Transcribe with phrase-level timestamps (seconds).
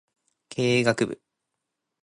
[0.49, 1.21] 経営学部